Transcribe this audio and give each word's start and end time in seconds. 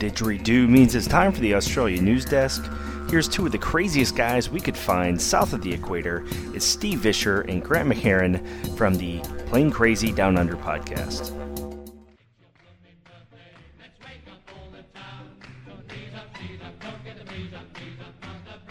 didgeridoo 0.00 0.66
means 0.66 0.94
it's 0.94 1.06
time 1.06 1.30
for 1.30 1.40
the 1.40 1.54
Australia 1.54 2.00
News 2.00 2.24
Desk. 2.24 2.64
Here's 3.10 3.28
two 3.28 3.44
of 3.44 3.52
the 3.52 3.58
craziest 3.58 4.16
guys 4.16 4.48
we 4.48 4.58
could 4.58 4.76
find 4.76 5.20
south 5.20 5.52
of 5.52 5.62
the 5.62 5.72
equator. 5.72 6.24
It's 6.54 6.64
Steve 6.64 7.00
Visscher 7.00 7.46
and 7.48 7.62
Grant 7.62 7.90
McHerron 7.90 8.76
from 8.78 8.94
the 8.94 9.20
Plane 9.46 9.70
Crazy 9.70 10.10
Down 10.10 10.38
Under 10.38 10.56
podcast. 10.56 11.36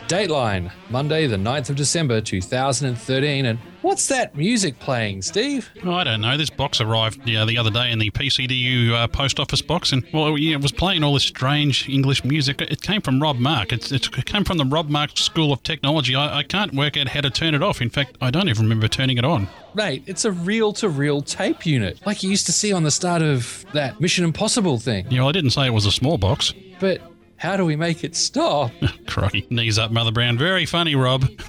Dateline, 0.08 0.72
Monday, 0.90 1.28
the 1.28 1.36
9th 1.36 1.70
of 1.70 1.76
December 1.76 2.20
2013. 2.20 3.46
And 3.46 3.60
what's 3.82 4.08
that 4.08 4.36
music 4.36 4.80
playing, 4.80 5.22
Steve? 5.22 5.70
Oh, 5.84 5.94
I 5.94 6.04
don't 6.04 6.22
know. 6.22 6.38
This 6.38 6.50
box 6.50 6.82
arrived 6.82 7.28
yeah, 7.28 7.46
the 7.46 7.58
other 7.58 7.70
day 7.70 7.92
in 7.92 8.00
the 8.00 8.12
PCDU 8.12 8.92
uh, 8.92 9.08
post 9.08 9.40
office 9.40 9.62
box, 9.62 9.92
and 9.92 10.06
well, 10.14 10.38
yeah, 10.38 10.56
it 10.56 10.62
was 10.62 10.72
playing 10.72 11.04
all 11.04 11.14
this 11.14 11.24
strange 11.24 11.88
English 11.90 12.24
music. 12.24 12.62
It 12.62 12.82
came 12.82 13.02
from 13.02 13.22
Rob 13.22 13.38
Mark. 13.38 13.72
It's, 13.72 13.92
it 13.92 14.26
came 14.26 14.44
from 14.44 14.58
the 14.58 14.66
Rob 14.66 14.90
Mark 14.90 15.18
School 15.18 15.52
of 15.52 15.64
Technology. 15.64 16.16
I, 16.16 16.40
I 16.40 16.44
can't 16.44 16.74
work 16.74 16.98
out 16.98 17.08
how 17.10 17.22
to 17.22 17.30
turn 17.30 17.56
it 17.56 17.64
off. 17.64 17.82
In 17.82 17.90
fact, 17.90 18.18
I 18.22 18.32
don't 18.32 18.50
even 18.50 18.64
remember 18.64 18.88
turning 18.88 19.18
it 19.18 19.26
on. 19.26 19.48
Mate, 19.76 20.04
it's 20.08 20.26
a 20.26 20.32
reel 20.32 20.74
to 20.74 20.90
reel 20.90 21.22
tape 21.22 21.66
unit, 21.66 22.00
like 22.06 22.24
you 22.24 22.30
used 22.30 22.46
to 22.48 22.52
see 22.52 22.74
on 22.74 22.84
the 22.84 22.92
start 22.92 23.22
of 23.22 23.66
that 23.74 24.00
Mission 24.02 24.26
Impossible 24.26 24.80
thing. 24.80 25.06
Yeah, 25.10 25.20
well, 25.20 25.30
I 25.30 25.32
didn't 25.32 25.52
say 25.52 25.66
it 25.66 25.74
was 25.74 25.86
a 25.86 25.92
small 25.92 26.18
box. 26.18 26.54
But 26.80 27.02
how 27.38 27.56
do 27.56 27.66
we 27.66 27.76
make 27.76 28.04
it 28.04 28.16
stop? 28.16 28.72
Crikey. 29.08 29.48
Knees 29.50 29.78
up, 29.78 29.92
Mother 29.92 30.12
Brown. 30.12 30.38
Very 30.38 30.66
funny, 30.66 30.96
Rob. 30.96 31.26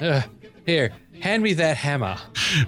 Uh, 0.00 0.22
here, 0.68 0.92
hand 1.22 1.42
me 1.42 1.54
that 1.54 1.78
hammer. 1.78 2.18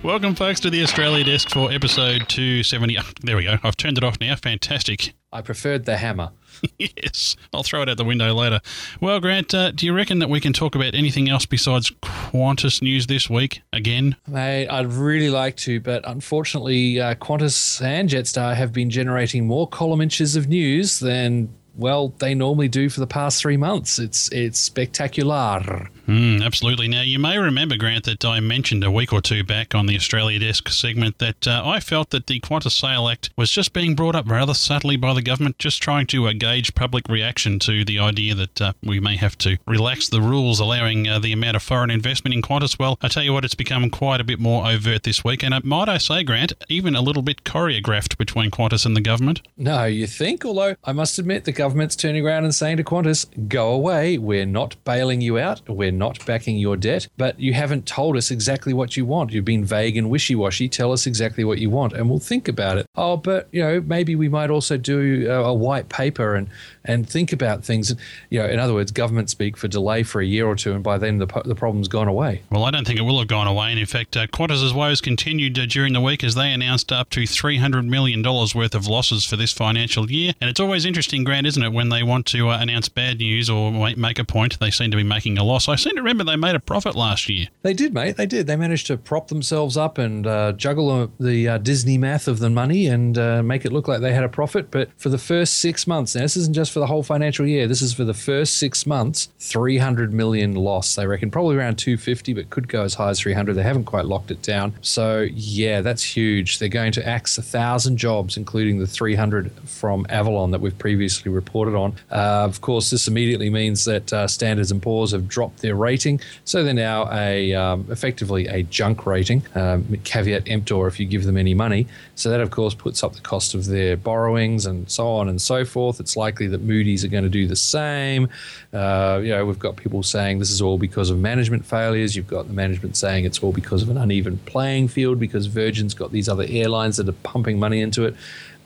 Welcome, 0.03 0.35
folks, 0.35 0.59
to 0.61 0.71
the 0.71 0.83
Australia 0.83 1.23
Desk 1.23 1.51
for 1.51 1.71
episode 1.71 2.31
270. 2.31 2.99
Oh, 2.99 3.03
there 3.21 3.37
we 3.37 3.45
go. 3.45 3.59
I've 3.63 3.77
turned 3.77 3.99
it 3.99 4.05
off 4.05 4.19
now. 4.19 4.35
Fantastic. 4.37 5.13
I 5.31 5.43
preferred 5.43 5.85
the 5.85 5.99
hammer. 5.99 6.31
yes, 6.79 7.37
I'll 7.53 7.63
throw 7.63 7.83
it 7.83 7.91
out 7.91 7.99
the 7.99 8.05
window 8.05 8.33
later. 8.33 8.61
Well, 9.03 9.21
Grant, 9.21 9.53
uh, 9.53 9.73
do 9.73 9.85
you 9.85 9.93
reckon 9.93 10.19
that 10.21 10.31
we 10.31 10.41
can 10.41 10.55
talk 10.55 10.75
about 10.75 10.95
anything 10.95 11.29
else 11.29 11.45
besides 11.45 11.91
Qantas 12.03 12.81
news 12.81 13.07
this 13.07 13.29
week 13.29 13.61
again? 13.71 14.17
Mate, 14.27 14.69
I'd 14.69 14.91
really 14.91 15.29
like 15.29 15.57
to, 15.59 15.79
but 15.79 16.03
unfortunately, 16.09 16.99
uh, 16.99 17.17
Qantas 17.17 17.83
and 17.83 18.09
Jetstar 18.09 18.57
have 18.57 18.73
been 18.73 18.89
generating 18.89 19.47
more 19.47 19.69
column 19.69 20.01
inches 20.01 20.37
of 20.37 20.49
news 20.49 21.01
than 21.01 21.55
well, 21.81 22.13
they 22.19 22.35
normally 22.35 22.69
do 22.69 22.89
for 22.91 23.01
the 23.01 23.07
past 23.07 23.41
three 23.41 23.57
months. 23.57 23.99
It's 23.99 24.31
it's 24.31 24.61
spectacular. 24.61 25.89
Mm, 26.07 26.43
absolutely. 26.43 26.89
Now, 26.89 27.03
you 27.03 27.19
may 27.19 27.39
remember, 27.39 27.77
Grant, 27.77 28.05
that 28.05 28.25
I 28.25 28.41
mentioned 28.41 28.83
a 28.83 28.91
week 28.91 29.13
or 29.13 29.21
two 29.21 29.45
back 29.45 29.75
on 29.75 29.87
the 29.87 29.97
Australia 29.97 30.41
Desk 30.41 30.69
segment 30.69 31.19
that 31.19 31.47
uh, 31.47 31.63
I 31.65 31.79
felt 31.81 32.11
that 32.11 32.27
the 32.27 32.41
Qantas 32.41 32.73
Sale 32.73 33.09
Act 33.09 33.31
was 33.37 33.51
just 33.51 33.73
being 33.73 33.95
brought 33.95 34.17
up 34.17 34.29
rather 34.29 34.53
subtly 34.53 34.97
by 34.97 35.15
the 35.15 35.23
government, 35.23 35.59
just 35.59 35.81
trying 35.81 36.07
to 36.09 36.27
uh, 36.27 36.33
gauge 36.33 36.75
public 36.75 37.09
reaction 37.09 37.59
to 37.61 37.85
the 37.85 37.99
idea 37.99 38.35
that 38.35 38.61
uh, 38.61 38.73
we 38.83 38.99
may 38.99 39.17
have 39.17 39.39
to 39.39 39.57
relax 39.67 40.09
the 40.09 40.21
rules 40.21 40.59
allowing 40.59 41.09
uh, 41.09 41.19
the 41.19 41.33
amount 41.33 41.57
of 41.57 41.63
foreign 41.63 41.91
investment 41.91 42.35
in 42.35 42.43
Qantas. 42.43 42.79
Well, 42.79 42.99
I 43.01 43.09
tell 43.09 43.23
you 43.23 43.33
what, 43.33 43.45
it's 43.45 43.55
become 43.55 43.89
quite 43.89 44.21
a 44.21 44.25
bit 44.25 44.41
more 44.41 44.67
overt 44.67 45.05
this 45.05 45.25
week, 45.25 45.43
and 45.45 45.55
uh, 45.55 45.61
might 45.63 45.89
I 45.89 45.99
say, 45.99 46.25
Grant, 46.25 46.53
even 46.69 46.95
a 46.97 47.01
little 47.01 47.23
bit 47.23 47.45
choreographed 47.45 48.19
between 48.19 48.51
Qantas 48.51 48.85
and 48.85 48.97
the 48.97 49.01
government. 49.01 49.43
No, 49.57 49.85
you 49.85 50.07
think? 50.07 50.45
Although 50.45 50.75
I 50.85 50.93
must 50.93 51.19
admit, 51.19 51.45
the 51.45 51.53
government's 51.71 51.95
turning 51.95 52.27
around 52.27 52.43
and 52.43 52.53
saying 52.53 52.77
to 52.79 52.83
Qantas, 52.83 53.27
"Go 53.49 53.73
away. 53.73 54.19
We're 54.19 54.45
not 54.45 54.75
bailing 54.83 55.21
you 55.21 55.39
out. 55.39 55.61
We're 55.69 55.93
not 55.93 56.27
backing 56.27 56.59
your 56.59 56.77
debt, 56.77 57.07
but 57.17 57.39
you 57.39 57.53
haven't 57.53 57.87
told 57.87 58.17
us 58.17 58.33
exactly 58.33 58.73
what 58.73 58.97
you 58.97 59.05
want. 59.05 59.31
You've 59.31 59.45
been 59.45 59.65
vague 59.65 59.97
and 59.97 60.11
wishy 60.11 60.35
washy. 60.35 60.69
Tell 60.69 60.91
us 60.91 61.07
exactly 61.07 61.45
what 61.45 61.59
you 61.59 61.71
want, 61.71 61.93
and 61.93 62.11
we'll 62.11 62.19
think 62.19 62.49
about 62.49 62.79
it. 62.79 62.87
Oh, 62.97 63.17
but 63.17 63.49
you 63.53 63.63
know, 63.63 63.81
maybe 63.87 64.17
we 64.17 64.29
might 64.29 64.51
also 64.51 64.77
do 64.77 65.31
a, 65.31 65.45
a 65.45 65.55
white 65.55 65.89
paper 65.89 66.35
and 66.35 66.49
and 66.85 67.09
think 67.09 67.33
about 67.33 67.65
things. 67.65 67.95
You 68.31 68.41
know, 68.41 68.47
in 68.47 68.59
other 68.59 68.75
words, 68.75 68.91
government 68.91 69.31
speak 69.31 69.57
for 69.57 69.69
delay 69.69 70.03
for 70.03 70.21
a 70.21 70.27
year 70.27 70.47
or 70.47 70.57
two, 70.57 70.73
and 70.73 70.83
by 70.83 70.99
then 70.99 71.19
the, 71.19 71.27
the 71.45 71.55
problem's 71.55 71.87
gone 71.87 72.09
away. 72.09 72.43
Well, 72.51 72.65
I 72.65 72.73
don't 72.73 72.85
think 72.85 72.99
it 72.99 73.03
will 73.03 73.21
have 73.21 73.29
gone 73.29 73.47
away. 73.47 73.71
And 73.71 73.79
in 73.79 73.87
fact, 73.87 74.17
uh, 74.17 74.27
Qantas's 74.27 74.75
woes 74.75 75.01
continued 75.01 75.57
uh, 75.57 75.67
during 75.67 75.93
the 75.93 76.01
week 76.01 76.25
as 76.25 76.35
they 76.35 76.53
announced 76.53 76.91
up 76.91 77.11
to 77.11 77.21
$300 77.21 77.87
million 77.87 78.23
worth 78.25 78.75
of 78.75 78.89
losses 78.89 79.25
for 79.25 79.37
this 79.37 79.53
financial 79.53 80.11
year. 80.11 80.33
And 80.41 80.51
it's 80.51 80.61
always 80.61 80.85
interesting, 80.85 81.25
Grant, 81.25 81.47
isn't 81.51 81.63
it, 81.63 81.73
when 81.73 81.89
they 81.89 82.05
want 82.05 82.27
to 82.27 82.49
uh, 82.49 82.59
announce 82.61 82.89
bad 82.89 83.19
news 83.19 83.51
or 83.51 83.73
make 83.97 84.19
a 84.19 84.25
point, 84.25 84.59
they 84.61 84.71
seem 84.71 84.91
to 84.93 84.97
be 84.97 85.03
making 85.03 85.37
a 85.37 85.43
loss. 85.43 85.69
I 85.69 85.75
seem 85.75 85.97
to 85.97 86.03
remember 86.03 86.23
they 86.23 86.37
made 86.37 86.55
a 86.55 86.61
profit 86.61 86.95
last 86.95 87.29
year. 87.29 87.49
They 87.63 87.75
did, 87.75 87.93
mate. 87.93 88.17
They 88.17 88.27
did. 88.27 88.47
They 88.47 88.57
managed 88.57 88.87
to 88.87 88.97
prop 88.97 89.29
themselves 89.29 89.77
up 89.77 89.99
and 89.99 90.27
uh, 90.27 90.53
juggle 90.53 91.11
the 91.19 91.49
uh, 91.49 91.59
Disney 91.59 91.99
math 91.99 92.29
of 92.29 92.39
the 92.39 92.51
money 92.51 92.87
and 92.87 93.19
uh, 93.19 93.43
make 93.43 93.65
it 93.65 93.73
look 93.73 93.89
like 93.89 94.01
they 94.01 94.13
had 94.13 94.23
a 94.25 94.29
profit. 94.29 94.71
But 94.71 94.91
for 94.97 95.09
the 95.09 95.19
first 95.19 95.59
six 95.59 95.87
months, 95.87 96.15
now 96.15 96.23
this 96.23 96.37
isn't 96.37 96.55
just 96.55 96.73
for 96.73 96.79
the 96.79 96.87
whole 96.87 97.03
financial 97.03 97.47
year. 97.47 97.67
This 97.67 97.83
is 97.83 97.93
for 97.93 98.05
the 98.05 98.15
first 98.15 98.59
six 98.59 98.87
months, 98.87 99.29
300 99.41 100.13
million 100.13 100.55
loss. 100.55 100.95
They 100.95 101.07
reckon 101.07 101.31
probably 101.31 101.57
around 101.57 101.77
250, 101.77 102.35
but 102.35 102.51
could 102.51 102.69
go 102.69 102.85
as 102.85 102.95
high 102.95 103.11
as 103.11 103.21
300. 103.21 103.55
They 103.55 103.63
haven't 103.63 103.85
quite 103.85 104.07
locked 104.07 104.31
it 104.31 104.43
down. 104.43 104.75
So 104.81 105.27
yeah, 105.33 105.81
that's 105.81 106.03
huge. 106.03 106.59
They're 106.59 106.69
going 106.69 106.93
to 106.93 107.07
axe 107.07 107.37
a 107.39 107.43
thousand 107.43 107.97
jobs, 107.97 108.37
including 108.37 108.79
the 108.79 108.87
300 108.87 109.51
from 109.65 110.07
Avalon 110.09 110.51
that 110.53 110.61
we've 110.61 110.79
previously 110.79 111.33
reported 111.41 111.75
on. 111.75 111.91
Uh, 112.11 112.45
of 112.51 112.61
course, 112.61 112.91
this 112.91 113.09
immediately 113.09 113.51
means 113.51 113.85
that 113.85 114.13
uh, 114.13 114.27
Standards 114.27 114.71
and 114.71 114.81
Poor's 114.83 115.13
have 115.13 115.27
dropped 115.27 115.59
their 115.63 115.75
rating, 115.75 116.21
so 116.45 116.63
they're 116.63 116.75
now 116.75 117.09
a 117.13 117.55
um, 117.55 117.87
effectively 117.91 118.47
a 118.47 118.63
junk 118.65 119.07
rating. 119.07 119.43
Um, 119.55 119.87
caveat 120.05 120.49
emptor 120.49 120.87
if 120.87 121.01
you 121.01 121.07
give 121.07 121.25
them 121.25 121.37
any 121.37 121.55
money. 121.55 121.87
So 122.15 122.31
that 122.31 122.41
of 122.41 122.51
course 122.51 122.75
puts 122.75 123.03
up 123.03 123.15
the 123.15 123.21
cost 123.21 123.55
of 123.55 123.67
their 123.67 123.97
borrowings 123.97 124.67
and 124.67 124.89
so 124.91 125.09
on 125.09 125.29
and 125.29 125.41
so 125.41 125.65
forth. 125.65 126.01
It's 126.01 126.17
likely 126.17 126.47
that 126.49 126.61
Moody's 126.63 127.05
are 127.05 127.09
going 127.09 127.25
to 127.25 127.31
do 127.31 127.47
the 127.47 127.57
same. 127.57 128.29
Uh, 128.73 129.21
you 129.23 129.31
know, 129.31 129.45
we've 129.47 129.59
got 129.59 129.77
people 129.77 130.03
saying 130.03 130.39
this 130.39 130.51
is 130.51 130.61
all 130.61 130.79
because 130.79 131.11
of 131.11 131.19
management 131.19 131.65
failures. 131.65 132.15
You've 132.15 132.29
got 132.29 132.47
the 132.47 132.53
management 132.53 132.97
saying 132.97 133.25
it's 133.25 133.43
all 133.43 133.53
because 133.53 133.83
of 133.83 133.89
an 133.89 133.97
uneven 133.97 134.39
playing 134.47 134.89
field 134.89 135.19
because 135.19 135.47
Virgin's 135.47 135.95
got 135.95 136.13
these 136.13 136.29
other 136.29 136.45
airlines 136.49 136.97
that 136.99 137.09
are 137.09 137.21
pumping 137.23 137.59
money 137.59 137.81
into 137.81 138.05
it. 138.05 138.15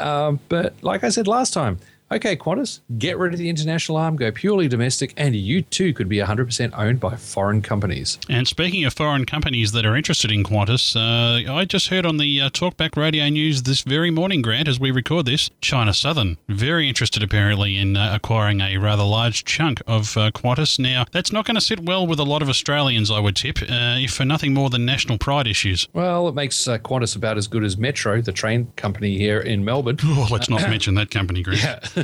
Um, 0.01 0.41
but 0.49 0.75
like 0.83 1.05
I 1.05 1.09
said 1.09 1.29
last 1.29 1.53
time, 1.53 1.79
Okay, 2.15 2.37
Qantas, 2.37 2.79
get 2.97 3.19
rid 3.19 3.33
of 3.33 3.41
the 3.41 3.49
international 3.49 3.99
arm, 3.99 4.15
go 4.15 4.31
purely 4.31 4.69
domestic, 4.69 5.13
and 5.17 5.35
you 5.35 5.63
too 5.63 5.93
could 5.93 6.09
be 6.09 6.19
100% 6.19 6.71
owned 6.79 7.01
by 7.01 7.17
foreign 7.17 7.61
companies. 7.61 8.21
And 8.29 8.47
speaking 8.47 8.85
of 8.85 8.95
foreign 8.95 9.25
companies 9.25 9.73
that 9.73 9.85
are 9.85 9.97
interested 9.97 10.31
in 10.31 10.45
Qantas, 10.45 10.95
uh, 10.95 11.53
I 11.53 11.65
just 11.65 11.89
heard 11.89 12.07
on 12.07 12.19
the 12.19 12.41
uh, 12.41 12.51
Talkback 12.51 12.97
Radio 12.97 13.29
News 13.29 13.65
this 13.65 13.81
very 13.81 14.13
morning, 14.13 14.43
Grant, 14.43 14.69
as 14.69 14.79
we 14.79 14.93
record 14.93 15.27
this, 15.27 15.51
China 15.61 15.93
Southern, 15.93 16.39
very 16.49 16.89
interested 16.89 17.21
apparently 17.21 17.77
in 17.77 17.97
uh, 17.97 18.13
acquiring 18.15 18.61
a 18.61 18.77
rather 18.77 19.03
large 19.03 19.45
chunk 19.45 19.83
of 19.85 20.17
uh, 20.17 20.31
Qantas. 20.31 20.79
Now, 20.79 21.07
that's 21.11 21.33
not 21.33 21.47
going 21.47 21.57
to 21.57 21.61
sit 21.61 21.81
well 21.81 22.07
with 22.07 22.21
a 22.21 22.25
lot 22.25 22.43
of 22.43 22.49
Australians, 22.49 23.11
I 23.11 23.19
would 23.19 23.35
tip, 23.35 23.61
uh, 23.61 23.97
if 23.99 24.13
for 24.13 24.25
nothing 24.25 24.55
more 24.55 24.71
than 24.71 24.87
national 24.87 25.19
pride 25.19 25.49
issues. 25.49 25.89
Well, 25.93 26.29
it 26.29 26.37
makes 26.37 26.69
uh, 26.69 26.79
Qantas 26.79 27.17
about 27.17 27.39
as 27.39 27.49
good 27.49 27.65
as 27.65 27.77
Metro, 27.77 28.21
the 28.21 28.31
train 28.31 28.73
company 28.77 29.19
here 29.19 29.41
in 29.41 29.65
Melbourne. 29.65 29.99
Oh, 30.05 30.29
let's 30.31 30.49
not 30.49 30.61
mention 30.71 30.95
that 30.95 31.11
company, 31.11 31.43
Grant. 31.43 31.61
Yeah. 31.61 32.04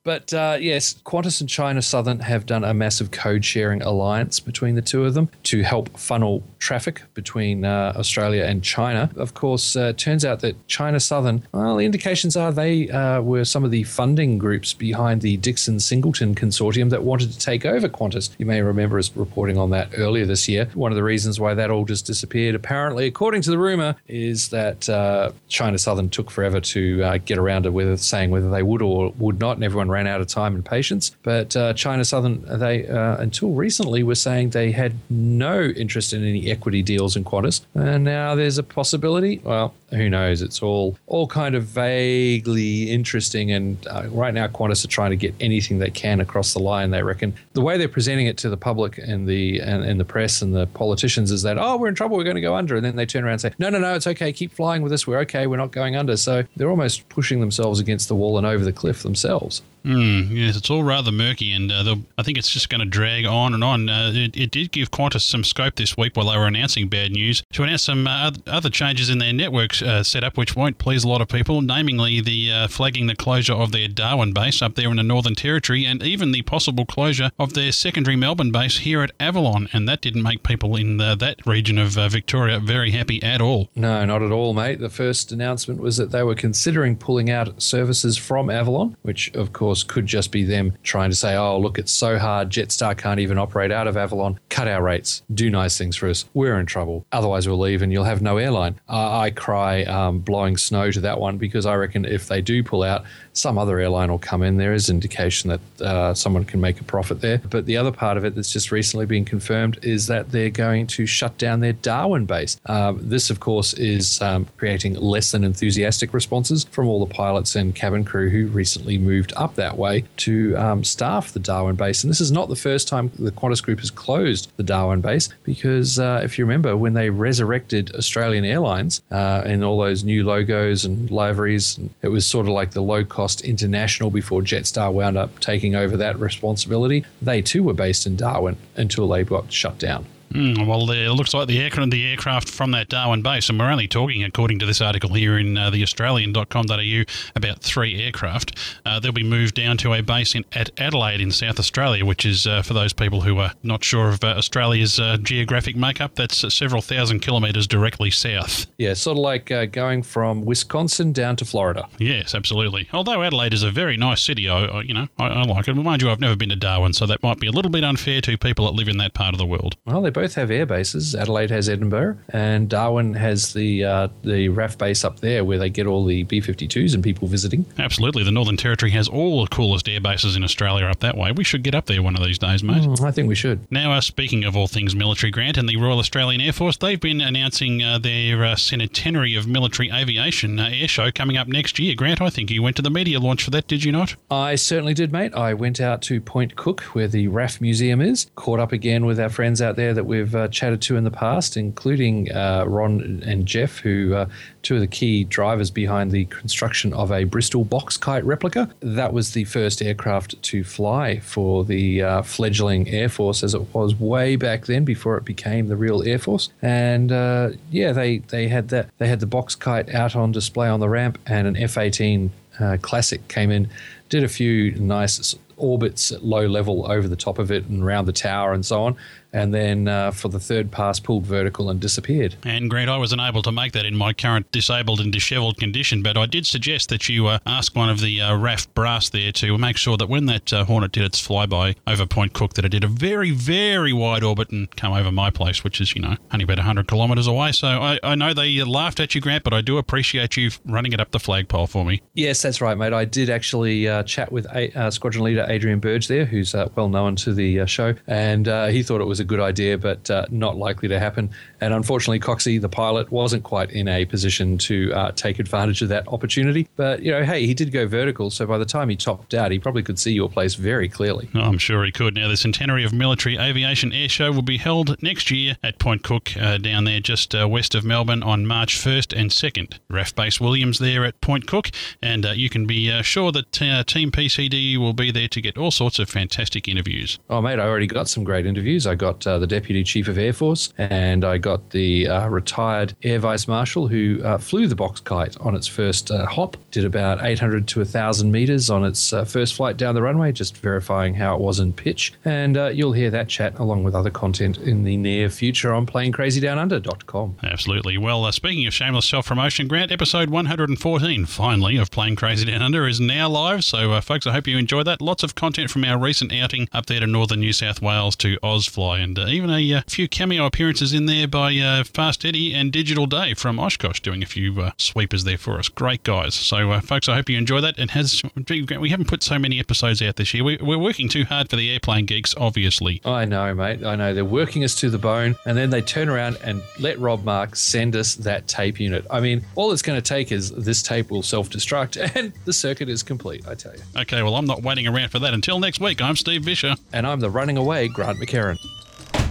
But 0.03 0.33
uh, 0.33 0.57
yes, 0.59 0.95
Qantas 1.05 1.41
and 1.41 1.49
China 1.49 1.81
Southern 1.81 2.19
have 2.19 2.47
done 2.47 2.63
a 2.63 2.73
massive 2.73 3.11
code 3.11 3.45
sharing 3.45 3.83
alliance 3.83 4.39
between 4.39 4.73
the 4.73 4.81
two 4.81 5.05
of 5.05 5.13
them 5.13 5.29
to 5.43 5.61
help 5.61 5.95
funnel 5.97 6.43
traffic 6.57 7.03
between 7.13 7.65
uh, 7.65 7.93
Australia 7.95 8.45
and 8.45 8.63
China. 8.63 9.11
Of 9.15 9.35
course, 9.35 9.75
uh, 9.75 9.93
turns 9.93 10.25
out 10.25 10.39
that 10.39 10.67
China 10.67 10.99
Southern, 10.99 11.43
well, 11.51 11.77
the 11.77 11.85
indications 11.85 12.35
are 12.35 12.51
they 12.51 12.89
uh, 12.89 13.21
were 13.21 13.45
some 13.45 13.63
of 13.63 13.69
the 13.69 13.83
funding 13.83 14.39
groups 14.39 14.73
behind 14.73 15.21
the 15.21 15.37
Dixon 15.37 15.79
Singleton 15.79 16.33
consortium 16.33 16.89
that 16.89 17.03
wanted 17.03 17.31
to 17.31 17.37
take 17.37 17.65
over 17.65 17.87
Qantas. 17.87 18.31
You 18.39 18.47
may 18.47 18.61
remember 18.61 18.97
us 18.97 19.15
reporting 19.15 19.57
on 19.59 19.69
that 19.69 19.89
earlier 19.97 20.25
this 20.25 20.47
year. 20.47 20.67
One 20.73 20.91
of 20.91 20.95
the 20.95 21.03
reasons 21.03 21.39
why 21.39 21.53
that 21.53 21.69
all 21.69 21.85
just 21.85 22.07
disappeared, 22.07 22.55
apparently, 22.55 23.05
according 23.05 23.43
to 23.43 23.51
the 23.51 23.59
rumor, 23.59 23.95
is 24.07 24.49
that 24.49 24.89
uh, 24.89 25.31
China 25.47 25.77
Southern 25.77 26.09
took 26.09 26.31
forever 26.31 26.59
to 26.59 27.03
uh, 27.03 27.17
get 27.17 27.37
around 27.37 27.63
to 27.63 27.71
whether 27.71 27.95
saying 27.97 28.31
whether 28.31 28.49
they 28.49 28.63
would 28.63 28.81
or 28.81 29.13
would 29.19 29.39
not, 29.39 29.57
and 29.57 29.63
everyone 29.63 29.90
ran 29.91 30.07
out 30.07 30.21
of 30.21 30.27
time 30.27 30.55
and 30.55 30.65
patience. 30.65 31.15
But 31.23 31.55
uh, 31.55 31.73
China 31.73 32.05
Southern, 32.05 32.43
they 32.59 32.87
uh, 32.87 33.17
until 33.17 33.51
recently 33.51 34.03
were 34.03 34.15
saying 34.15 34.51
they 34.51 34.71
had 34.71 34.93
no 35.09 35.63
interest 35.63 36.13
in 36.13 36.23
any 36.23 36.49
equity 36.49 36.81
deals 36.81 37.15
in 37.15 37.23
Qantas, 37.23 37.61
and 37.75 38.03
now 38.03 38.35
there's 38.35 38.57
a 38.57 38.63
possibility. 38.63 39.41
Well, 39.43 39.73
who 39.91 40.09
knows? 40.09 40.41
It's 40.41 40.61
all 40.61 40.97
all 41.07 41.27
kind 41.27 41.55
of 41.55 41.63
vaguely 41.65 42.89
interesting, 42.91 43.51
and 43.51 43.85
uh, 43.87 44.07
right 44.09 44.33
now 44.33 44.47
Qantas 44.47 44.83
are 44.85 44.87
trying 44.87 45.11
to 45.11 45.17
get 45.17 45.35
anything 45.39 45.79
they 45.79 45.89
can 45.89 46.19
across 46.21 46.53
the 46.53 46.59
line. 46.59 46.91
They 46.91 47.03
reckon 47.03 47.33
the 47.53 47.61
way 47.61 47.77
they're 47.77 47.89
presenting 47.89 48.27
it 48.27 48.37
to 48.37 48.49
the 48.49 48.57
public 48.57 48.97
and 48.97 49.27
the 49.27 49.59
and, 49.59 49.83
and 49.83 49.99
the 49.99 50.05
press 50.05 50.41
and 50.41 50.55
the 50.55 50.67
politicians 50.67 51.31
is 51.31 51.41
that 51.43 51.57
oh 51.57 51.77
we're 51.77 51.89
in 51.89 51.95
trouble, 51.95 52.17
we're 52.17 52.23
going 52.23 52.35
to 52.35 52.41
go 52.41 52.55
under, 52.55 52.75
and 52.75 52.85
then 52.85 52.95
they 52.95 53.05
turn 53.05 53.23
around 53.23 53.33
and 53.33 53.41
say 53.41 53.51
no 53.59 53.69
no 53.69 53.79
no 53.79 53.95
it's 53.95 54.07
okay, 54.07 54.31
keep 54.31 54.51
flying 54.51 54.81
with 54.81 54.93
us, 54.93 55.05
we're 55.05 55.19
okay, 55.19 55.47
we're 55.47 55.57
not 55.57 55.71
going 55.71 55.95
under. 55.95 56.15
So 56.17 56.43
they're 56.55 56.69
almost 56.69 57.07
pushing 57.09 57.39
themselves 57.39 57.79
against 57.79 58.07
the 58.07 58.15
wall 58.15 58.37
and 58.37 58.47
over 58.47 58.63
the 58.63 58.73
cliff 58.73 59.03
themselves. 59.03 59.61
Mm, 59.83 60.29
yes, 60.31 60.55
it's 60.55 60.69
all 60.69 60.83
rather 60.83 61.11
murky, 61.11 61.51
and 61.51 61.71
uh, 61.71 61.95
I 62.17 62.23
think 62.23 62.37
it's 62.37 62.49
just 62.49 62.69
going 62.69 62.81
to 62.81 62.85
drag 62.85 63.25
on 63.25 63.53
and 63.53 63.63
on. 63.63 63.89
Uh, 63.89 64.11
it, 64.13 64.37
it, 64.37 64.51
did 64.51 64.71
give 64.71 64.91
Qantas 64.91 65.21
some 65.21 65.43
scope 65.43 65.75
this 65.75 65.97
week 65.97 66.15
while 66.15 66.29
they 66.29 66.37
were 66.37 66.45
announcing 66.45 66.87
bad 66.87 67.11
news 67.11 67.41
to 67.53 67.63
announce 67.63 67.83
some 67.83 68.05
uh, 68.05 68.31
other 68.45 68.69
changes 68.69 69.09
in 69.09 69.17
their 69.17 69.33
network 69.33 69.81
uh, 69.81 70.03
setup, 70.03 70.37
which 70.37 70.55
won't 70.55 70.77
please 70.77 71.03
a 71.03 71.07
lot 71.07 71.21
of 71.21 71.29
people, 71.29 71.61
namely 71.61 72.21
the 72.21 72.51
uh, 72.51 72.67
flagging 72.67 73.07
the 73.07 73.15
closure 73.15 73.53
of 73.53 73.71
their 73.71 73.87
Darwin 73.87 74.33
base 74.33 74.61
up 74.61 74.75
there 74.75 74.89
in 74.89 74.97
the 74.97 75.03
Northern 75.03 75.35
Territory, 75.35 75.85
and 75.85 76.03
even 76.03 76.31
the 76.31 76.43
possible 76.43 76.85
closure 76.85 77.31
of 77.39 77.53
their 77.53 77.71
secondary 77.71 78.15
Melbourne 78.15 78.51
base 78.51 78.79
here 78.79 79.01
at 79.01 79.11
Avalon. 79.19 79.67
And 79.73 79.87
that 79.89 80.01
didn't 80.01 80.23
make 80.23 80.43
people 80.43 80.75
in 80.75 80.97
that 80.97 81.37
region 81.45 81.77
of 81.77 81.97
uh, 81.97 82.07
Victoria 82.09 82.59
very 82.59 82.91
happy 82.91 83.21
at 83.23 83.41
all. 83.41 83.69
No, 83.75 84.05
not 84.05 84.21
at 84.21 84.31
all, 84.31 84.53
mate. 84.53 84.79
The 84.79 84.89
first 84.89 85.31
announcement 85.31 85.81
was 85.81 85.97
that 85.97 86.11
they 86.11 86.21
were 86.21 86.35
considering 86.35 86.97
pulling 86.97 87.31
out 87.31 87.61
services 87.61 88.17
from 88.17 88.49
Avalon, 88.49 88.95
which 89.01 89.33
of 89.33 89.53
course 89.53 89.70
could 89.83 90.05
just 90.05 90.31
be 90.31 90.43
them 90.43 90.73
trying 90.83 91.09
to 91.09 91.15
say, 91.15 91.35
oh, 91.35 91.59
look, 91.59 91.77
it's 91.77 91.91
so 91.91 92.17
hard. 92.17 92.49
Jetstar 92.49 92.97
can't 92.97 93.19
even 93.19 93.37
operate 93.37 93.71
out 93.71 93.87
of 93.87 93.97
Avalon. 93.97 94.39
Cut 94.49 94.67
our 94.67 94.81
rates. 94.81 95.23
Do 95.33 95.49
nice 95.49 95.77
things 95.77 95.95
for 95.95 96.09
us. 96.09 96.25
We're 96.33 96.59
in 96.59 96.65
trouble. 96.65 97.05
Otherwise, 97.11 97.47
we'll 97.47 97.59
leave 97.59 97.81
and 97.81 97.91
you'll 97.91 98.03
have 98.03 98.21
no 98.21 98.37
airline. 98.37 98.79
Uh, 98.89 99.19
I 99.19 99.31
cry 99.31 99.83
um, 99.83 100.19
blowing 100.19 100.57
snow 100.57 100.91
to 100.91 101.01
that 101.01 101.19
one 101.19 101.37
because 101.37 101.65
I 101.65 101.75
reckon 101.75 102.05
if 102.05 102.27
they 102.27 102.41
do 102.41 102.63
pull 102.63 102.83
out, 102.83 103.03
some 103.33 103.57
other 103.57 103.79
airline 103.79 104.11
will 104.11 104.19
come 104.19 104.43
in. 104.43 104.57
There 104.57 104.73
is 104.73 104.89
indication 104.89 105.49
that 105.49 105.85
uh, 105.85 106.13
someone 106.13 106.45
can 106.45 106.59
make 106.59 106.79
a 106.79 106.83
profit 106.83 107.21
there. 107.21 107.41
But 107.49 107.65
the 107.65 107.77
other 107.77 107.91
part 107.91 108.17
of 108.17 108.25
it 108.25 108.35
that's 108.35 108.51
just 108.51 108.71
recently 108.71 109.05
been 109.05 109.25
confirmed 109.25 109.79
is 109.83 110.07
that 110.07 110.31
they're 110.31 110.49
going 110.49 110.87
to 110.87 111.05
shut 111.05 111.37
down 111.37 111.59
their 111.59 111.73
Darwin 111.73 112.25
base. 112.25 112.59
Uh, 112.65 112.93
this, 112.97 113.29
of 113.29 113.39
course, 113.39 113.73
is 113.73 114.21
um, 114.21 114.47
creating 114.57 114.95
less 114.95 115.31
than 115.31 115.43
enthusiastic 115.43 116.13
responses 116.13 116.65
from 116.65 116.87
all 116.87 117.03
the 117.03 117.13
pilots 117.13 117.55
and 117.55 117.75
cabin 117.75 118.03
crew 118.03 118.29
who 118.29 118.47
recently 118.47 118.97
moved 118.97 119.33
up 119.35 119.55
that 119.61 119.77
way 119.77 120.03
to 120.17 120.55
um, 120.57 120.83
staff 120.83 121.31
the 121.31 121.39
Darwin 121.39 121.75
base. 121.75 122.03
And 122.03 122.09
this 122.09 122.19
is 122.19 122.31
not 122.31 122.49
the 122.49 122.55
first 122.55 122.87
time 122.87 123.11
the 123.17 123.31
Qantas 123.31 123.63
Group 123.63 123.79
has 123.79 123.91
closed 123.91 124.51
the 124.57 124.63
Darwin 124.63 125.01
base 125.01 125.29
because 125.43 125.99
uh, 125.99 126.21
if 126.23 126.37
you 126.37 126.45
remember, 126.45 126.75
when 126.75 126.93
they 126.93 127.09
resurrected 127.09 127.93
Australian 127.95 128.43
Airlines 128.43 129.01
uh, 129.11 129.43
and 129.45 129.63
all 129.63 129.77
those 129.77 130.03
new 130.03 130.23
logos 130.23 130.83
and 130.85 131.09
liveries, 131.11 131.79
it 132.01 132.09
was 132.09 132.25
sort 132.25 132.47
of 132.47 132.53
like 132.53 132.71
the 132.71 132.81
low 132.81 133.05
cost 133.05 133.41
international 133.41 134.09
before 134.09 134.41
Jetstar 134.41 134.91
wound 134.91 135.17
up 135.17 135.39
taking 135.39 135.75
over 135.75 135.95
that 135.97 136.19
responsibility. 136.19 137.05
They 137.21 137.41
too 137.41 137.63
were 137.63 137.73
based 137.73 138.05
in 138.05 138.15
Darwin 138.15 138.57
until 138.75 139.07
they 139.07 139.23
got 139.23 139.53
shut 139.53 139.77
down. 139.77 140.05
Mm, 140.31 140.65
well, 140.65 140.89
it 140.89 141.09
looks 141.09 141.33
like 141.33 141.47
the 141.47 141.59
aircraft, 141.59 141.91
the 141.91 142.07
aircraft 142.07 142.49
from 142.49 142.71
that 142.71 142.89
Darwin 142.89 143.21
base, 143.21 143.49
and 143.49 143.59
we're 143.59 143.69
only 143.69 143.87
talking, 143.87 144.23
according 144.23 144.59
to 144.59 144.65
this 144.65 144.79
article 144.81 145.13
here 145.13 145.37
in 145.37 145.57
uh, 145.57 145.69
the 145.69 145.83
Australian.com.au, 145.83 147.03
about 147.35 147.59
three 147.59 148.01
aircraft. 148.01 148.57
Uh, 148.85 148.99
they'll 148.99 149.11
be 149.11 149.23
moved 149.23 149.55
down 149.55 149.77
to 149.77 149.93
a 149.93 150.01
base 150.01 150.33
in, 150.35 150.45
at 150.53 150.69
Adelaide 150.79 151.19
in 151.19 151.31
South 151.31 151.59
Australia, 151.59 152.05
which 152.05 152.25
is, 152.25 152.47
uh, 152.47 152.61
for 152.61 152.73
those 152.73 152.93
people 152.93 153.21
who 153.21 153.39
are 153.39 153.53
not 153.63 153.83
sure 153.83 154.09
of 154.09 154.23
uh, 154.23 154.27
Australia's 154.37 154.99
uh, 154.99 155.17
geographic 155.17 155.75
makeup, 155.75 156.15
that's 156.15 156.43
uh, 156.43 156.49
several 156.49 156.81
thousand 156.81 157.19
kilometres 157.19 157.67
directly 157.67 158.11
south. 158.11 158.67
Yeah, 158.77 158.93
sort 158.93 159.17
of 159.17 159.23
like 159.23 159.51
going 159.71 160.03
from 160.03 160.45
Wisconsin 160.45 161.11
down 161.11 161.35
to 161.37 161.45
Florida. 161.45 161.87
Yes, 161.97 162.33
absolutely. 162.33 162.87
Although 162.93 163.23
Adelaide 163.23 163.53
is 163.53 163.63
a 163.63 163.71
very 163.71 163.97
nice 163.97 164.21
city, 164.21 164.47
I, 164.47 164.81
you 164.81 164.93
know, 164.93 165.07
I, 165.19 165.27
I 165.27 165.43
like 165.43 165.67
it. 165.67 165.73
Mind 165.73 166.01
you, 166.01 166.11
I've 166.11 166.19
never 166.19 166.35
been 166.35 166.49
to 166.49 166.55
Darwin, 166.55 166.93
so 166.93 167.05
that 167.07 167.23
might 167.23 167.39
be 167.39 167.47
a 167.47 167.51
little 167.51 167.71
bit 167.71 167.83
unfair 167.83 168.21
to 168.21 168.37
people 168.37 168.65
that 168.65 168.73
live 168.73 168.87
in 168.87 168.97
that 168.97 169.13
part 169.13 169.33
of 169.33 169.39
the 169.39 169.45
world. 169.45 169.75
Well, 169.85 170.01
they 170.01 170.09
both 170.09 170.20
have 170.35 170.51
air 170.51 170.65
bases. 170.65 171.15
Adelaide 171.15 171.49
has 171.49 171.69
Edinburgh, 171.69 172.17
and 172.29 172.69
Darwin 172.69 173.13
has 173.13 173.53
the 173.53 173.83
uh, 173.83 174.07
the 174.23 174.49
RAAF 174.49 174.77
base 174.77 175.03
up 175.03 175.19
there 175.19 175.43
where 175.43 175.57
they 175.57 175.69
get 175.69 175.87
all 175.87 176.05
the 176.05 176.23
B 176.23 176.41
52s 176.41 176.93
and 176.93 177.03
people 177.03 177.27
visiting. 177.27 177.65
Absolutely. 177.77 178.23
The 178.23 178.31
Northern 178.31 178.57
Territory 178.57 178.91
has 178.91 179.07
all 179.07 179.43
the 179.43 179.49
coolest 179.49 179.87
air 179.87 180.01
bases 180.01 180.35
in 180.35 180.43
Australia 180.43 180.85
up 180.85 180.99
that 180.99 181.17
way. 181.17 181.31
We 181.31 181.43
should 181.43 181.63
get 181.63 181.75
up 181.75 181.85
there 181.85 182.01
one 182.01 182.15
of 182.15 182.23
these 182.23 182.37
days, 182.37 182.63
mate. 182.63 182.83
Mm, 182.83 183.01
I 183.01 183.11
think 183.11 183.27
we 183.27 183.35
should. 183.35 183.59
Now, 183.71 183.93
uh, 183.93 184.01
speaking 184.01 184.43
of 184.43 184.55
all 184.55 184.67
things 184.67 184.95
military, 184.95 185.31
Grant, 185.31 185.57
and 185.57 185.67
the 185.67 185.77
Royal 185.77 185.99
Australian 185.99 186.41
Air 186.41 186.53
Force, 186.53 186.77
they've 186.77 186.99
been 186.99 187.21
announcing 187.21 187.83
uh, 187.83 187.97
their 187.99 188.43
uh, 188.43 188.55
centenary 188.55 189.35
of 189.35 189.47
military 189.47 189.91
aviation 189.91 190.59
uh, 190.59 190.69
air 190.71 190.87
show 190.87 191.11
coming 191.11 191.37
up 191.37 191.47
next 191.47 191.79
year. 191.79 191.95
Grant, 191.95 192.21
I 192.21 192.29
think 192.29 192.49
you 192.51 192.61
went 192.61 192.75
to 192.77 192.81
the 192.81 192.89
media 192.89 193.19
launch 193.19 193.43
for 193.43 193.51
that, 193.51 193.67
did 193.67 193.83
you 193.83 193.91
not? 193.91 194.15
I 194.29 194.55
certainly 194.55 194.93
did, 194.93 195.11
mate. 195.11 195.33
I 195.33 195.53
went 195.53 195.79
out 195.79 196.01
to 196.03 196.21
Point 196.21 196.55
Cook, 196.55 196.81
where 196.93 197.07
the 197.07 197.27
RAAF 197.27 197.61
Museum 197.61 198.01
is, 198.01 198.29
caught 198.35 198.59
up 198.59 198.71
again 198.71 199.05
with 199.05 199.19
our 199.19 199.29
friends 199.29 199.61
out 199.61 199.75
there 199.75 199.93
that 199.93 200.05
we've 200.11 200.35
uh, 200.35 200.49
chatted 200.49 200.81
to 200.81 200.97
in 200.97 201.05
the 201.05 201.11
past, 201.11 201.55
including 201.55 202.29
uh, 202.33 202.65
Ron 202.67 203.23
and 203.25 203.45
Jeff, 203.45 203.77
who 203.77 204.13
are 204.13 204.27
two 204.61 204.75
of 204.75 204.81
the 204.81 204.87
key 204.87 205.23
drivers 205.23 205.71
behind 205.71 206.11
the 206.11 206.25
construction 206.25 206.93
of 206.93 207.13
a 207.13 207.23
Bristol 207.23 207.63
box 207.63 207.95
kite 207.95 208.25
replica. 208.25 208.69
That 208.81 209.13
was 209.13 209.31
the 209.31 209.45
first 209.45 209.81
aircraft 209.81 210.41
to 210.43 210.65
fly 210.65 211.19
for 211.19 211.63
the 211.63 212.01
uh, 212.03 212.21
fledgling 212.23 212.89
Air 212.89 213.07
Force, 213.07 213.41
as 213.41 213.53
it 213.55 213.73
was 213.73 213.95
way 213.95 214.35
back 214.35 214.65
then 214.65 214.83
before 214.83 215.15
it 215.15 215.23
became 215.23 215.69
the 215.69 215.77
real 215.77 216.03
Air 216.03 216.19
Force. 216.19 216.49
And 216.61 217.13
uh, 217.13 217.51
yeah, 217.71 217.93
they, 217.93 218.17
they 218.17 218.49
had 218.49 218.67
that. 218.67 218.89
They 218.97 219.07
had 219.07 219.21
the 219.21 219.27
box 219.27 219.55
kite 219.55 219.95
out 219.95 220.13
on 220.13 220.33
display 220.33 220.67
on 220.67 220.81
the 220.81 220.89
ramp, 220.89 221.19
and 221.25 221.47
an 221.47 221.55
F-18 221.55 222.29
uh, 222.59 222.77
Classic 222.81 223.25
came 223.29 223.49
in, 223.49 223.69
did 224.09 224.25
a 224.25 224.27
few 224.27 224.71
nice 224.71 225.35
orbits 225.55 226.11
at 226.11 226.23
low 226.23 226.47
level 226.47 226.91
over 226.91 227.07
the 227.07 227.15
top 227.15 227.39
of 227.39 227.51
it 227.51 227.65
and 227.67 227.83
around 227.83 228.05
the 228.05 228.13
tower 228.13 228.51
and 228.51 228.65
so 228.65 228.83
on 228.83 228.97
and 229.33 229.53
then 229.53 229.87
uh, 229.87 230.11
for 230.11 230.27
the 230.29 230.39
third 230.39 230.71
pass 230.71 230.99
pulled 230.99 231.25
vertical 231.25 231.69
and 231.69 231.79
disappeared. 231.79 232.35
And 232.43 232.69
Grant, 232.69 232.89
I 232.89 232.97
was 232.97 233.13
unable 233.13 233.41
to 233.43 233.51
make 233.51 233.73
that 233.73 233.85
in 233.85 233.95
my 233.95 234.13
current 234.13 234.51
disabled 234.51 234.99
and 234.99 235.11
dishevelled 235.11 235.57
condition, 235.57 236.03
but 236.03 236.17
I 236.17 236.25
did 236.25 236.45
suggest 236.45 236.89
that 236.89 237.07
you 237.09 237.27
uh, 237.27 237.39
ask 237.45 237.75
one 237.75 237.89
of 237.89 237.99
the 238.01 238.21
uh, 238.21 238.31
RAAF 238.33 238.67
brass 238.73 239.09
there 239.09 239.31
to 239.33 239.57
make 239.57 239.77
sure 239.77 239.97
that 239.97 240.09
when 240.09 240.25
that 240.27 240.51
uh, 240.51 240.65
Hornet 240.65 240.91
did 240.91 241.03
its 241.03 241.25
flyby 241.25 241.75
over 241.87 242.05
Point 242.05 242.33
Cook, 242.33 242.53
that 242.55 242.65
it 242.65 242.69
did 242.69 242.83
a 242.83 242.87
very, 242.87 243.31
very 243.31 243.93
wide 243.93 244.23
orbit 244.23 244.49
and 244.49 244.69
come 244.75 244.93
over 244.93 245.11
my 245.11 245.29
place, 245.29 245.63
which 245.63 245.79
is, 245.79 245.95
you 245.95 246.01
know, 246.01 246.15
only 246.33 246.43
about 246.43 246.57
100 246.57 246.87
kilometres 246.87 247.27
away. 247.27 247.51
So 247.53 247.67
I, 247.67 247.99
I 248.03 248.15
know 248.15 248.33
they 248.33 248.61
laughed 248.63 248.99
at 248.99 249.15
you, 249.15 249.21
Grant, 249.21 249.43
but 249.43 249.53
I 249.53 249.61
do 249.61 249.77
appreciate 249.77 250.37
you 250.37 250.51
running 250.65 250.93
it 250.93 250.99
up 250.99 251.11
the 251.11 251.19
flagpole 251.19 251.67
for 251.67 251.85
me. 251.85 252.01
Yes, 252.13 252.41
that's 252.41 252.59
right, 252.61 252.77
mate. 252.77 252.93
I 252.93 253.05
did 253.05 253.29
actually 253.29 253.87
uh, 253.87 254.03
chat 254.03 254.31
with 254.31 254.45
a- 254.53 254.71
uh, 254.77 254.91
Squadron 254.91 255.23
Leader 255.23 255.45
Adrian 255.47 255.79
Burge 255.79 256.07
there, 256.07 256.25
who's 256.25 256.53
well 256.75 256.89
known 256.89 257.15
to 257.17 257.33
the 257.33 257.65
show, 257.65 257.93
and 258.07 258.47
he 258.71 258.83
thought 258.83 258.99
it 258.99 259.05
was 259.07 259.20
a 259.21 259.23
good 259.23 259.39
idea, 259.39 259.77
but 259.77 260.09
uh, 260.09 260.25
not 260.29 260.57
likely 260.57 260.89
to 260.89 260.99
happen. 260.99 261.29
And 261.61 261.73
unfortunately, 261.73 262.19
Coxie, 262.19 262.59
the 262.59 262.67
pilot, 262.67 263.11
wasn't 263.11 263.43
quite 263.43 263.71
in 263.71 263.87
a 263.87 264.05
position 264.05 264.57
to 264.57 264.91
uh, 264.93 265.11
take 265.11 265.39
advantage 265.39 265.81
of 265.81 265.89
that 265.89 266.07
opportunity. 266.09 266.67
But, 266.75 267.01
you 267.03 267.11
know, 267.11 267.23
hey, 267.23 267.45
he 267.45 267.53
did 267.53 267.71
go 267.71 267.87
vertical. 267.87 268.29
So 268.29 268.45
by 268.45 268.57
the 268.57 268.65
time 268.65 268.89
he 268.89 268.95
topped 268.95 269.33
out, 269.33 269.51
he 269.51 269.59
probably 269.59 269.83
could 269.83 269.99
see 269.99 270.11
your 270.11 270.29
place 270.29 270.55
very 270.55 270.89
clearly. 270.89 271.29
Oh, 271.35 271.41
I'm 271.41 271.57
sure 271.57 271.85
he 271.85 271.91
could. 271.91 272.15
Now, 272.15 272.27
the 272.27 272.37
centenary 272.37 272.83
of 272.83 272.91
Military 272.93 273.37
Aviation 273.37 273.93
Air 273.93 274.09
Show 274.09 274.31
will 274.31 274.41
be 274.41 274.57
held 274.57 275.01
next 275.01 275.31
year 275.31 275.57
at 275.63 275.79
Point 275.79 276.03
Cook, 276.03 276.35
uh, 276.35 276.57
down 276.57 276.83
there 276.83 276.99
just 276.99 277.33
uh, 277.33 277.47
west 277.47 277.75
of 277.75 277.85
Melbourne 277.85 278.23
on 278.23 278.45
March 278.45 278.77
1st 278.77 279.17
and 279.17 279.29
2nd. 279.29 279.79
RAAF 279.89 280.15
Base 280.15 280.41
Williams 280.41 280.79
there 280.79 281.05
at 281.05 281.21
Point 281.21 281.47
Cook. 281.47 281.69
And 282.01 282.25
uh, 282.25 282.31
you 282.31 282.49
can 282.49 282.65
be 282.65 282.91
uh, 282.91 283.01
sure 283.01 283.31
that 283.31 283.51
Team 283.51 284.11
PCD 284.11 284.77
will 284.77 284.93
be 284.93 285.11
there 285.11 285.27
to 285.27 285.41
get 285.41 285.57
all 285.57 285.71
sorts 285.71 285.99
of 285.99 286.09
fantastic 286.09 286.67
interviews. 286.67 287.19
Oh, 287.29 287.41
mate, 287.41 287.59
I 287.59 287.67
already 287.67 287.87
got 287.87 288.09
some 288.09 288.23
great 288.23 288.45
interviews. 288.45 288.87
I 288.87 288.95
got 288.95 289.10
the 289.19 289.47
Deputy 289.47 289.83
Chief 289.83 290.07
of 290.07 290.17
Air 290.17 290.33
Force, 290.33 290.73
and 290.77 291.23
I 291.25 291.37
got 291.37 291.71
the 291.71 292.07
uh, 292.07 292.27
retired 292.29 292.95
Air 293.03 293.19
Vice 293.19 293.47
Marshal 293.47 293.87
who 293.87 294.21
uh, 294.23 294.37
flew 294.37 294.67
the 294.67 294.75
box 294.75 294.99
kite 294.99 295.37
on 295.39 295.55
its 295.55 295.67
first 295.67 296.11
uh, 296.11 296.25
hop, 296.25 296.57
did 296.71 296.85
about 296.85 297.23
800 297.23 297.67
to 297.69 297.79
1,000 297.79 298.31
meters 298.31 298.69
on 298.69 298.83
its 298.83 299.13
uh, 299.13 299.25
first 299.25 299.53
flight 299.55 299.77
down 299.77 299.95
the 299.95 300.01
runway, 300.01 300.31
just 300.31 300.57
verifying 300.57 301.13
how 301.13 301.35
it 301.35 301.41
was 301.41 301.59
in 301.59 301.73
pitch. 301.73 302.13
And 302.25 302.57
uh, 302.57 302.67
you'll 302.67 302.93
hear 302.93 303.09
that 303.11 303.27
chat 303.27 303.57
along 303.59 303.83
with 303.83 303.95
other 303.95 304.09
content 304.09 304.57
in 304.57 304.83
the 304.83 304.97
near 304.97 305.29
future 305.29 305.73
on 305.73 305.85
planecrazydownunder.com. 305.85 307.37
Absolutely. 307.43 307.97
Well, 307.97 308.25
uh, 308.25 308.31
speaking 308.31 308.65
of 308.67 308.73
shameless 308.73 309.07
self 309.07 309.27
promotion, 309.27 309.67
Grant, 309.67 309.91
episode 309.91 310.29
114, 310.29 311.25
finally, 311.25 311.77
of 311.77 311.91
Plane 311.91 312.15
Crazy 312.15 312.45
Down 312.45 312.61
Under 312.61 312.87
is 312.87 312.99
now 312.99 313.29
live. 313.29 313.63
So, 313.63 313.99
folks, 314.01 314.25
I 314.27 314.31
hope 314.31 314.47
you 314.47 314.57
enjoyed 314.57 314.87
that. 314.87 315.01
Lots 315.01 315.23
of 315.23 315.35
content 315.35 315.69
from 315.69 315.83
our 315.83 315.97
recent 315.97 316.33
outing 316.33 316.67
up 316.71 316.85
there 316.85 316.99
to 316.99 317.07
northern 317.07 317.39
New 317.39 317.53
South 317.53 317.81
Wales 317.81 318.15
to 318.17 318.37
Ozfly, 318.37 319.00
and 319.01 319.17
even 319.17 319.49
a 319.49 319.71
a 319.71 319.83
few 319.87 320.07
cameo 320.07 320.45
appearances 320.45 320.93
in 320.93 321.05
there 321.05 321.27
by 321.27 321.55
uh, 321.57 321.83
Fast 321.83 322.25
Eddie 322.25 322.53
and 322.53 322.71
Digital 322.71 323.05
Dave 323.05 323.37
from 323.37 323.59
Oshkosh 323.59 323.99
doing 323.99 324.21
a 324.21 324.25
few 324.25 324.61
uh, 324.61 324.71
sweepers 324.77 325.23
there 325.23 325.37
for 325.37 325.57
us. 325.57 325.69
Great 325.69 326.03
guys. 326.03 326.35
So, 326.35 326.71
uh, 326.71 326.81
folks, 326.81 327.07
I 327.07 327.15
hope 327.15 327.29
you 327.29 327.37
enjoy 327.37 327.61
that. 327.61 327.77
And 327.77 327.91
has 327.91 328.21
we 328.49 328.89
haven't 328.89 329.07
put 329.07 329.23
so 329.23 329.39
many 329.39 329.59
episodes 329.59 330.01
out 330.01 330.15
this 330.17 330.33
year. 330.33 330.43
We, 330.43 330.57
are 330.57 330.77
working 330.77 331.09
too 331.09 331.25
hard 331.25 331.49
for 331.49 331.55
the 331.55 331.71
airplane 331.71 332.05
geeks, 332.05 332.35
obviously. 332.37 333.01
I 333.05 333.25
know, 333.25 333.53
mate. 333.53 333.83
I 333.83 333.95
know 333.95 334.13
they're 334.13 334.25
working 334.25 334.63
us 334.63 334.75
to 334.75 334.89
the 334.89 334.97
bone, 334.97 335.35
and 335.45 335.57
then 335.57 335.69
they 335.69 335.81
turn 335.81 336.09
around 336.09 336.37
and 336.43 336.61
let 336.79 336.99
Rob 336.99 337.23
Mark 337.23 337.55
send 337.55 337.95
us 337.95 338.15
that 338.15 338.47
tape 338.47 338.79
unit. 338.79 339.05
I 339.09 339.19
mean, 339.19 339.45
all 339.55 339.71
it's 339.71 339.81
going 339.81 339.99
to 339.99 340.07
take 340.07 340.31
is 340.31 340.51
this 340.51 340.81
tape 340.81 341.11
will 341.11 341.23
self-destruct, 341.23 342.11
and 342.15 342.33
the 342.45 342.53
circuit 342.53 342.89
is 342.89 343.03
complete. 343.03 343.47
I 343.47 343.55
tell 343.55 343.73
you. 343.73 343.81
Okay, 343.95 344.21
well, 344.21 344.35
I'm 344.35 344.45
not 344.45 344.63
waiting 344.63 344.87
around 344.87 345.09
for 345.09 345.19
that. 345.19 345.33
Until 345.33 345.59
next 345.59 345.79
week, 345.79 346.01
I'm 346.01 346.15
Steve 346.15 346.41
Visscher, 346.41 346.77
and 346.93 347.07
I'm 347.07 347.19
the 347.19 347.29
running 347.29 347.57
away 347.57 347.87
Grant 347.87 348.19
McHerron. 348.19 348.57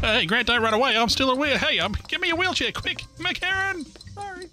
Hey, 0.00 0.24
Grant, 0.24 0.46
don't 0.46 0.62
run 0.62 0.72
away. 0.74 0.96
I'm 0.96 1.08
still 1.08 1.30
a 1.30 1.36
wheel. 1.36 1.58
Hey, 1.58 1.78
um, 1.78 1.94
give 2.08 2.20
me 2.20 2.30
a 2.30 2.36
wheelchair, 2.36 2.72
quick, 2.72 3.04
McHerron. 3.18 3.86
Sorry. 4.14 4.46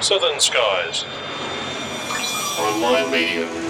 Southern 0.00 0.40
Skies. 0.40 1.04
Online 2.58 3.10
media 3.10 3.65